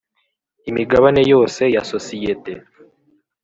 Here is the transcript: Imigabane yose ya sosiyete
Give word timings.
Imigabane 0.69 1.21
yose 1.31 1.61
ya 1.75 1.81
sosiyete 1.91 2.51